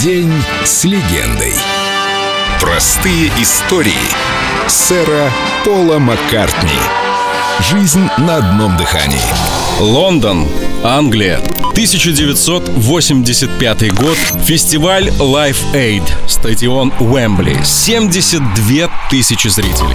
[0.00, 0.32] День
[0.64, 1.54] с легендой.
[2.60, 3.92] Простые истории
[4.66, 5.30] сэра
[5.64, 6.80] Пола Маккартни.
[7.70, 9.20] Жизнь на одном дыхании.
[9.78, 10.48] Лондон,
[10.82, 11.38] Англия.
[11.70, 14.16] 1985 год.
[14.44, 16.02] Фестиваль Live Aid.
[16.26, 17.62] Стадион Уэмбли.
[17.64, 19.94] 72 тысячи зрителей.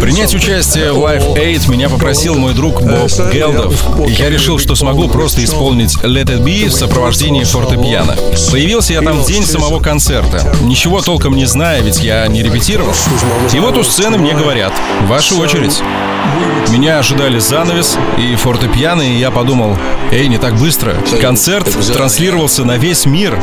[0.00, 3.82] Принять участие в Live Aid меня попросил мой друг Боб Гелдов.
[4.06, 8.14] И я решил, что смогу просто исполнить Let It Be в сопровождении фортепиано.
[8.50, 10.54] Появился я там в день самого концерта.
[10.60, 12.92] Ничего толком не зная, ведь я не репетировал.
[13.54, 14.74] И вот у сцены мне говорят,
[15.06, 15.80] ваша очередь.
[16.70, 19.76] Меня ожидали занавес и фортепиано, и я подумал,
[20.10, 20.94] эй, не так быстро.
[21.20, 23.38] Концерт транслировался на весь мир.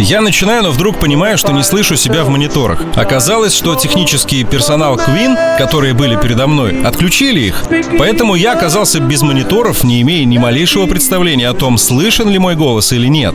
[0.00, 2.82] Я начинаю, но вдруг понимаю, что не слышу себя в мониторах.
[2.96, 7.64] Оказалось, что технический персонал Queen, которые были передо мной, отключили их.
[7.98, 12.56] Поэтому я оказался без мониторов, не имея ни малейшего представления о том, слышен ли мой
[12.56, 13.34] голос или нет.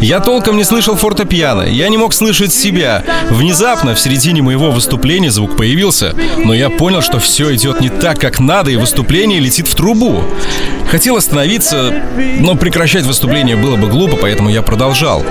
[0.00, 3.04] Я толком не слышал фортепиано, я не мог слышать себя.
[3.28, 8.20] Внезапно, в середине моего выступления звук появился, но я понял, что все идет не так,
[8.20, 10.22] как надо, и выступление летит в трубу.
[10.90, 11.94] Хотел остановиться,
[12.40, 15.24] но прекращать выступление было бы глупо, поэтому я продолжал.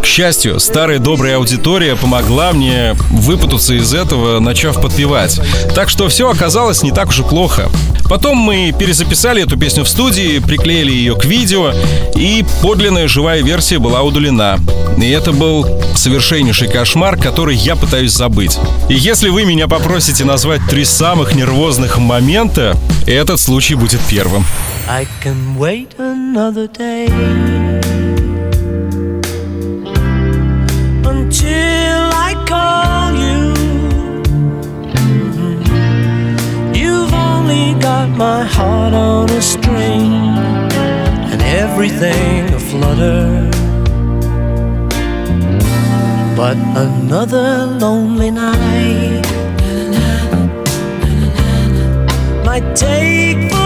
[0.00, 5.40] К счастью, старая добрая аудитория помогла мне выпутаться из этого, начав подпевать.
[5.74, 7.68] Так что все оказалось не так уж и плохо.
[8.08, 11.72] Потом мы перезаписали эту песню в студии, приклеили ее к видео,
[12.14, 14.58] и подлинная живая версия была удалена.
[14.98, 18.58] И это был совершеннейший кошмар, который я пытаюсь забыть.
[18.88, 24.44] И если вы меня попросите назвать три самых нервозных момента, этот случай будет первым.
[24.88, 27.06] I can wait another day.
[31.12, 33.54] Until I call you.
[34.98, 36.74] Mm-hmm.
[36.74, 40.12] You've only got my heart on a string
[41.30, 43.50] and everything aflutter.
[46.36, 49.22] But another lonely night
[52.44, 53.61] might take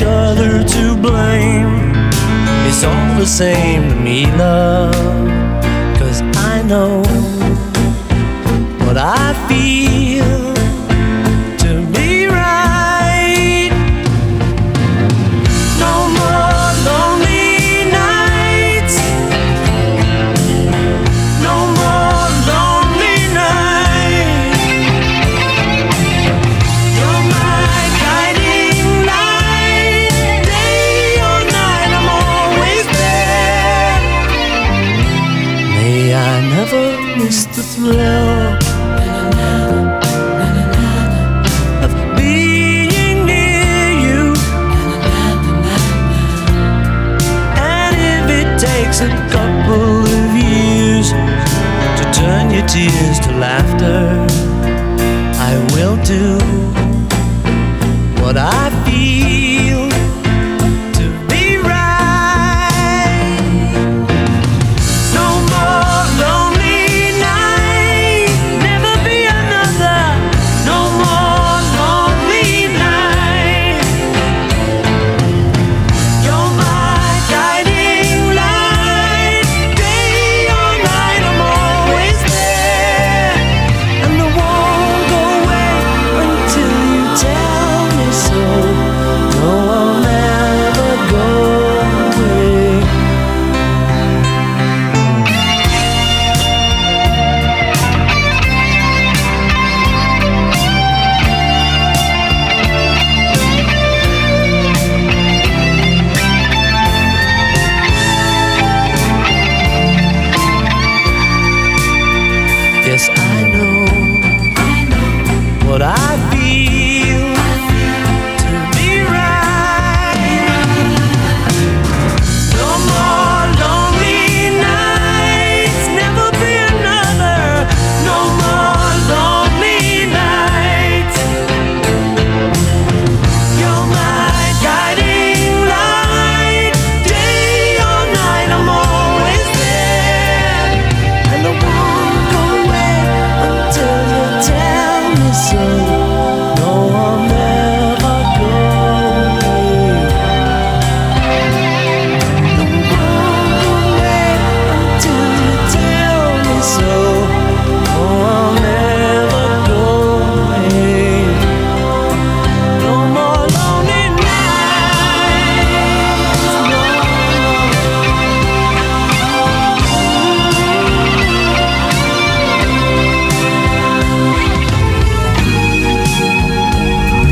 [0.00, 1.92] each other to blame.
[2.66, 4.94] It's all the same to me, love.
[5.98, 7.02] Cause I know
[8.86, 9.79] what I feel
[37.30, 38.38] miss the thrill.
[41.84, 44.22] Of being near you,
[47.76, 51.08] and if it takes a couple of years
[51.98, 54.00] to turn your tears to laughter.
[55.50, 56.26] I will do
[58.20, 59.89] what I feel.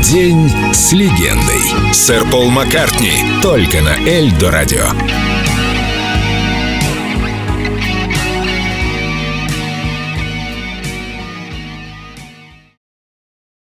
[0.09, 1.93] День с легендой.
[1.93, 3.11] Сэр Пол Маккартни.
[3.43, 5.48] Только на Эльдо Радио.